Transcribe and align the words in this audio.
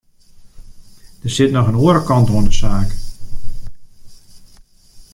Der 1.23 1.29
sit 1.35 1.51
noch 1.53 1.69
in 1.71 1.81
oare 1.83 2.01
kant 2.07 2.31
oan 2.33 2.47
de 2.47 2.53
saak. 2.59 2.89